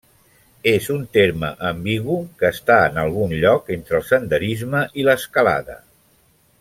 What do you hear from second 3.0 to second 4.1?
algun lloc entre el